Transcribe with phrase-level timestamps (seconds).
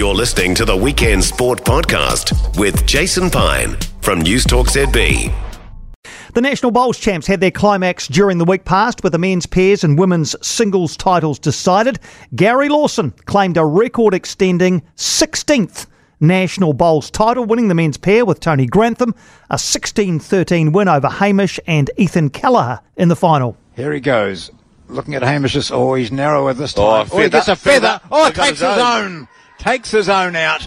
[0.00, 5.30] You're listening to the Weekend Sport Podcast with Jason Pine from News Talk ZB.
[6.32, 9.84] The National Bowls champs had their climax during the week past with the men's pairs
[9.84, 11.98] and women's singles titles decided.
[12.34, 15.84] Gary Lawson claimed a record extending 16th
[16.18, 19.14] National Bowls title, winning the men's pair with Tony Grantham,
[19.50, 23.54] a 16 13 win over Hamish and Ethan Kelleher in the final.
[23.76, 24.50] Here he goes.
[24.88, 25.70] Looking at Hamish's.
[25.70, 27.10] Oh, he's narrower this Oh, time.
[27.12, 27.98] Oh, he gets a feather.
[27.98, 28.00] feather.
[28.10, 29.28] Oh, He takes his his own.
[29.60, 30.66] Takes his own out.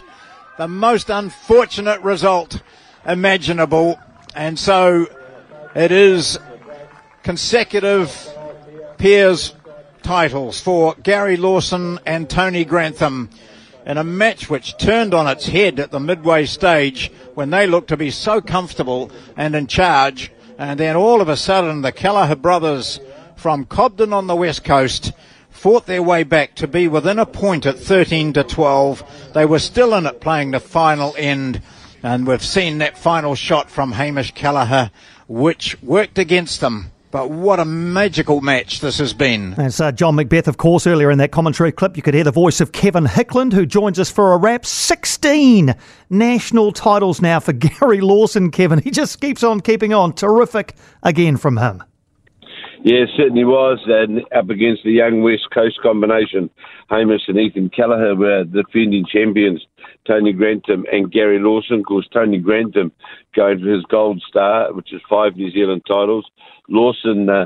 [0.59, 2.61] The most unfortunate result
[3.07, 3.99] imaginable.
[4.35, 5.07] And so
[5.75, 6.37] it is
[7.23, 8.15] consecutive
[8.99, 9.55] pairs
[10.03, 13.31] titles for Gary Lawson and Tony Grantham
[13.83, 17.87] in a match which turned on its head at the midway stage when they looked
[17.87, 20.31] to be so comfortable and in charge.
[20.59, 22.99] And then all of a sudden, the Kelleher brothers
[23.37, 25.13] from Cobden on the west coast
[25.53, 29.31] fought their way back to be within a point at 13 to 12.
[29.33, 31.61] They were still in it playing the final end.
[32.01, 34.91] And we've seen that final shot from Hamish Kelleher,
[35.27, 36.91] which worked against them.
[37.11, 39.51] But what a magical match this has been.
[39.51, 41.95] That's uh, John Macbeth, of course, earlier in that commentary clip.
[41.95, 44.65] You could hear the voice of Kevin Hickland, who joins us for a wrap.
[44.65, 45.75] 16
[46.09, 48.79] national titles now for Gary Lawson, Kevin.
[48.79, 50.13] He just keeps on keeping on.
[50.13, 51.83] Terrific again from him.
[52.83, 53.79] Yeah, certainly was.
[53.87, 56.49] And up against the young West Coast combination,
[56.89, 59.65] Hamish and Ethan Kelleher were defending champions,
[60.05, 61.79] Tony Grantham and Gary Lawson.
[61.79, 62.91] Of course, Tony Grantham
[63.33, 66.29] going for his gold star, which is five New Zealand titles.
[66.67, 67.45] Lawson, uh,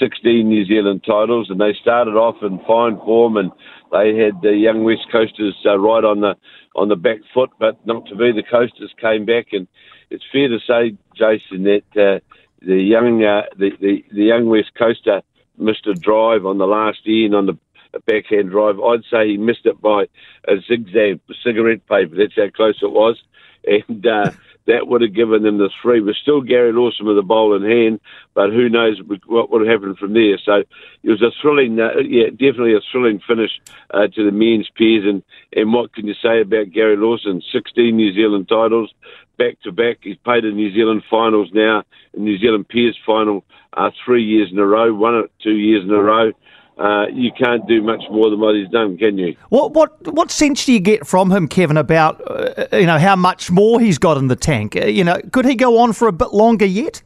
[0.00, 1.50] 16 New Zealand titles.
[1.50, 3.52] And they started off in fine form and
[3.92, 6.34] they had the young West Coasters uh, right on the
[6.76, 8.32] on the back foot, but not to be.
[8.32, 9.66] The Coasters came back, and
[10.10, 12.20] it's fair to say, Jason, that uh,
[12.60, 15.22] the young uh, the, the the young West Coaster
[15.56, 17.58] missed a drive on the last end on the
[18.06, 18.80] backhand drive.
[18.80, 20.04] I'd say he missed it by
[20.46, 22.16] a zigzag cigarette paper.
[22.16, 23.20] That's how close it was,
[23.66, 24.30] and uh,
[24.68, 26.00] that would have given them the three.
[26.00, 28.00] But still, Gary Lawson with the bowl in hand.
[28.34, 30.38] But who knows what would have happened from there?
[30.44, 30.62] So
[31.02, 33.50] it was a thrilling, uh, yeah, definitely a thrilling finish
[33.92, 35.04] uh, to the men's pairs.
[35.04, 35.22] And
[35.56, 37.42] and what can you say about Gary Lawson?
[37.50, 38.92] 16 New Zealand titles
[39.38, 39.98] back to back.
[40.02, 44.50] He's played in New Zealand finals now, in New Zealand Pairs final uh, three years
[44.52, 46.32] in a row, won it two years in a row.
[46.78, 49.36] Uh, you can't do much more than what he's done, can you?
[49.48, 53.16] What what what sense do you get from him, Kevin, about uh, you know how
[53.16, 54.76] much more he's got in the tank?
[54.76, 57.02] Uh, you know, could he go on for a bit longer yet?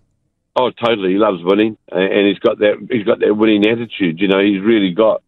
[0.57, 1.13] Oh, totally.
[1.13, 2.87] He loves winning, and he's got that.
[2.91, 4.21] He's got that winning attitude.
[4.21, 5.23] You know, he's really got.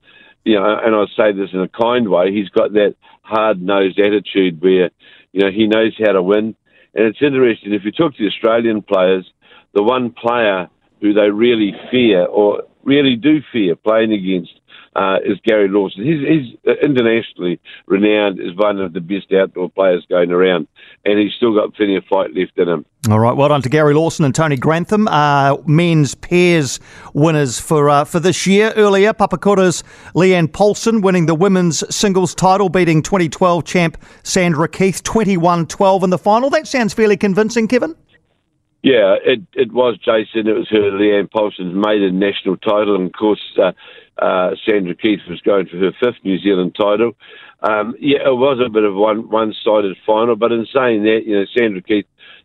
[0.44, 2.30] You know, and I say this in a kind way.
[2.30, 4.90] He's got that hard nosed attitude where,
[5.32, 6.54] you know, he knows how to win.
[6.94, 9.24] And it's interesting if you talk to the Australian players,
[9.72, 10.68] the one player
[11.00, 14.52] who they really fear or really do fear playing against
[14.96, 16.04] uh, is Gary Lawson.
[16.04, 20.68] He's, he's internationally renowned as one of the best outdoor players going around,
[21.04, 22.86] and he's still got plenty of fight left in him.
[23.10, 26.80] All right, well done to Gary Lawson and Tony Grantham, uh, men's pairs
[27.12, 28.72] winners for uh, for this year.
[28.76, 29.82] Earlier, Papakura's
[30.14, 36.18] Leanne Paulson winning the women's singles title, beating 2012 champ Sandra Keith 21-12 in the
[36.18, 36.50] final.
[36.50, 37.94] That sounds fairly convincing, Kevin.
[38.84, 40.46] Yeah, it, it was Jason.
[40.46, 43.72] It was her Leanne Paulson's maiden national title, and of course uh,
[44.22, 47.12] uh, Sandra Keith was going for her fifth New Zealand title.
[47.62, 51.22] Um, yeah, it was a bit of one one sided final, but in saying that,
[51.24, 52.04] you know, Sandra Keith,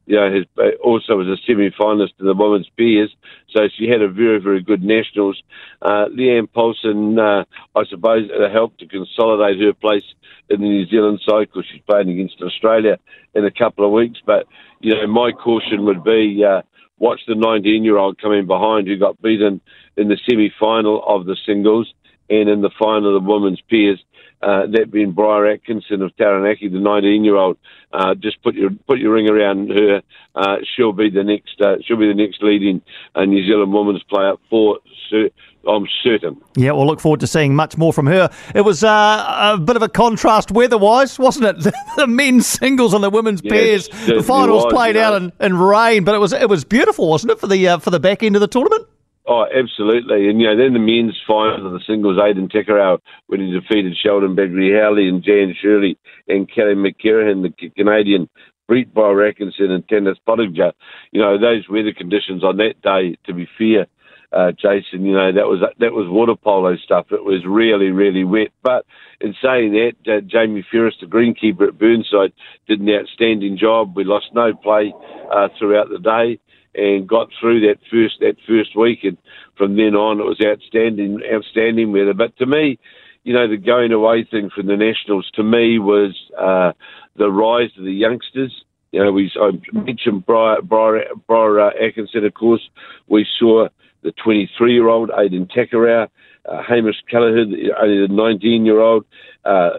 [0.10, 3.16] you know, has uh, also was a semi finalist in the women's pairs,
[3.56, 5.42] so she had a very very good nationals.
[5.84, 10.04] Uh, Leanne Paulson, uh, I suppose, helped to consolidate her place
[10.50, 12.98] in the New Zealand side because she's playing against Australia
[13.36, 14.48] in a couple of weeks, but
[14.82, 16.64] you know, my caution would be uh,
[16.98, 19.62] watch the 19 year old coming behind who got beaten
[19.96, 21.94] in the semi final of the singles
[22.30, 24.00] and in the final the women's pairs.
[24.42, 27.58] Uh, that being Briar Atkinson of Taranaki, the 19 year old.
[27.92, 30.02] Uh, just put your put your ring around her.
[30.34, 31.60] Uh, she'll be the next.
[31.60, 32.82] Uh, she'll be the next leading
[33.16, 34.80] uh, New Zealand women's player for.
[35.10, 35.30] Cer-
[35.68, 36.40] I'm certain.
[36.56, 38.30] Yeah, we'll look forward to seeing much more from her.
[38.56, 41.74] It was uh, a bit of a contrast weather-wise, wasn't it?
[41.98, 44.08] the men's singles and the women's Yes, pairs.
[44.08, 45.16] The finals was, played you know.
[45.16, 47.78] out in, in rain, but it was it was beautiful, wasn't it, for the uh,
[47.80, 48.88] for the back end of the tournament?
[49.32, 50.28] Oh, absolutely.
[50.28, 52.98] And, you know, then the men's final of the singles, Aiden Takarua,
[53.28, 58.28] when he defeated Sheldon Bagrie-Howley and Jan Shirley and Kelly McKerihen, the Canadian,
[58.68, 60.74] beat by Atkinson and Tennis Pottinger.
[61.12, 63.86] You know, those weather conditions on that day, to be fair,
[64.32, 67.08] uh, Jason, you know, that was that was water polo stuff.
[67.12, 68.50] It was really, really wet.
[68.62, 68.86] But
[69.20, 72.34] in saying that, uh, Jamie Ferris, the greenkeeper at Burnside,
[72.68, 73.96] did an outstanding job.
[73.96, 74.94] We lost no play
[75.34, 76.40] uh, throughout the day
[76.76, 79.18] and got through that first that first week, and
[79.58, 82.14] from then on it was outstanding, outstanding weather.
[82.14, 82.78] But to me,
[83.24, 86.74] you know, the going away thing from the Nationals to me was uh,
[87.16, 88.64] the rise of the youngsters.
[88.92, 92.70] You know, we I mentioned Briar, Briar, Briar uh, Atkinson, of course.
[93.08, 93.70] We saw
[94.04, 96.08] the 23 year old Aiden Takarua,
[96.46, 97.46] uh, Hamish Kelleher,
[97.82, 99.06] only the 19 year old,
[99.46, 99.72] uh,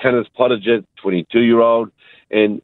[0.00, 1.90] Kenneth Pottinger, 22 year old.
[2.30, 2.60] And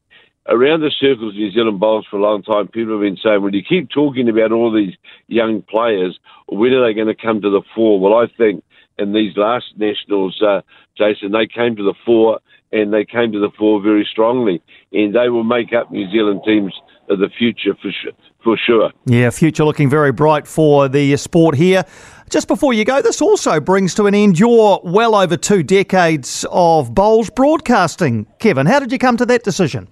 [0.49, 3.43] around the circles of New Zealand bowls for a long time, people have been saying,
[3.43, 4.95] well, you keep talking about all these
[5.29, 6.19] young players,
[6.49, 8.01] when are they going to come to the fore?
[8.01, 8.63] Well, I think
[8.99, 10.61] in these last nationals, uh,
[10.97, 12.41] Jason, they came to the fore
[12.73, 14.61] and they came to the fore very strongly,
[14.93, 16.75] and they will make up New Zealand teams
[17.09, 18.13] the future for sure.
[18.43, 18.91] For sure.
[19.07, 21.85] Yeah, future looking very bright for the sport here.
[22.31, 26.45] Just before you go, this also brings to an end your well over two decades
[26.51, 28.27] of bowls broadcasting.
[28.39, 29.89] Kevin, how did you come to that decision?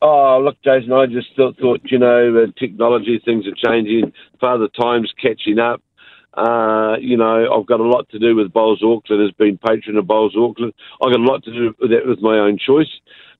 [0.00, 4.12] Oh, look, Jason, I just thought, thought you know, technology, things are changing.
[4.40, 5.80] Father Time's catching up.
[6.34, 9.96] Uh, you know, I've got a lot to do with Bowls Auckland as being patron
[9.96, 10.72] of Bowls Auckland.
[11.02, 12.90] I've got a lot to do with that with my own choice.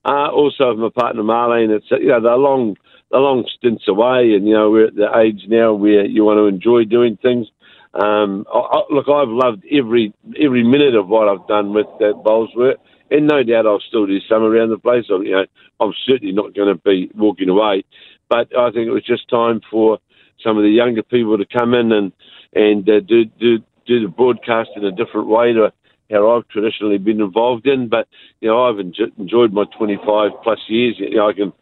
[0.05, 2.76] Uh, also, with my partner Marlene, it's you know they're long,
[3.12, 6.38] they're long stints away, and you know we're at the age now where you want
[6.38, 7.47] to enjoy doing things.
[7.94, 12.23] Um, I, I, look, I've loved every every minute of what I've done with that
[12.25, 12.79] Bowls work,
[13.11, 15.05] and no doubt I'll still do some around the place.
[15.11, 15.44] I, you know,
[15.79, 17.85] I'm certainly not going to be walking away,
[18.31, 19.99] but I think it was just time for
[20.43, 22.12] some of the younger people to come in and
[22.55, 25.70] and uh, do do do the broadcast in a different way to
[26.11, 27.88] how I've traditionally been involved in.
[27.88, 28.08] But
[28.41, 30.94] you know, I've enjoyed my 25 plus years.
[30.99, 31.53] You know, I can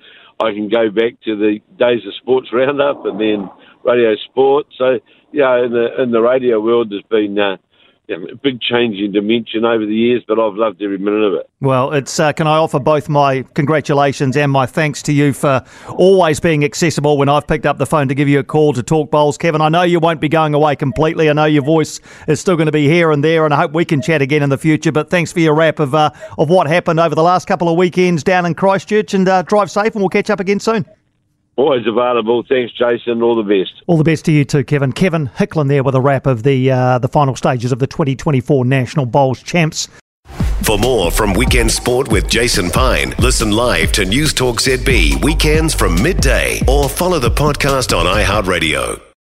[0.40, 3.50] I can go back to the days of Sports Roundup and then
[3.84, 4.66] Radio Sport.
[4.76, 4.98] So
[5.32, 7.56] yeah, in the in the radio world, there's been uh,
[8.10, 11.50] a big change in dimension over the years, but I've loved every minute of it.
[11.60, 15.64] Well, it's uh, can I offer both my congratulations and my thanks to you for
[15.88, 18.82] always being accessible when I've picked up the phone to give you a call to
[18.82, 19.60] talk bowls, Kevin.
[19.60, 21.30] I know you won't be going away completely.
[21.30, 23.72] I know your voice is still going to be here and there, and I hope
[23.72, 24.92] we can chat again in the future.
[24.92, 27.76] But thanks for your wrap of uh, of what happened over the last couple of
[27.76, 30.84] weekends down in Christchurch, and uh, drive safe, and we'll catch up again soon.
[31.56, 32.42] Always available.
[32.48, 33.22] Thanks, Jason.
[33.22, 33.82] All the best.
[33.86, 34.92] All the best to you too, Kevin.
[34.92, 38.64] Kevin Hickland there with a wrap of the uh, the final stages of the 2024
[38.64, 39.88] National Bowls Champs.
[40.62, 45.74] For more from Weekend Sport with Jason Pine, listen live to News Talk ZB weekends
[45.74, 49.00] from midday or follow the podcast on iHeartRadio.